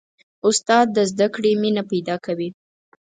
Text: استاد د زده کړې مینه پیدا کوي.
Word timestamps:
استاد 0.47 0.85
د 0.95 0.97
زده 1.11 1.27
کړې 1.35 1.51
مینه 1.61 1.83
پیدا 1.91 2.15
کوي. 2.25 2.49